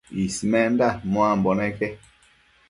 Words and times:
Ismenda 0.23 0.87
muambo 1.11 1.49
neque 1.61 1.87